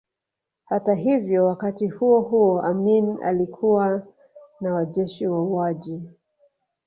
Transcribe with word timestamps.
Hata 0.65 0.93
hivyo 0.93 1.45
wakati 1.45 1.87
huo 1.87 2.21
huo 2.21 2.61
Amin 2.61 3.17
alikuwa 3.23 4.07
na 4.61 4.73
wajeshi 4.73 5.27
wauaji 5.27 6.01